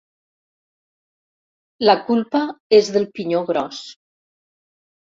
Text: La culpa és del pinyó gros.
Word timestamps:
La 1.87 1.97
culpa 2.09 2.43
és 2.81 2.91
del 2.97 3.09
pinyó 3.21 3.47
gros. 3.53 3.87